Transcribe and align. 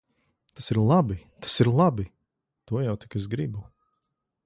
Tas 0.55 0.69
ir 0.73 0.79
labi! 0.91 1.17
Tas 1.45 1.59
ir 1.65 1.71
labi! 1.81 2.07
To 2.65 2.83
jau 2.87 2.97
tik 3.01 3.19
es 3.21 3.33
gribu. 3.37 3.67